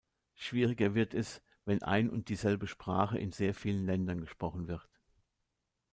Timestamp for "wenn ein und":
1.63-2.29